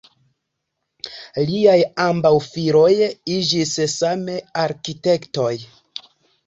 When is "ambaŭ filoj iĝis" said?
2.07-3.79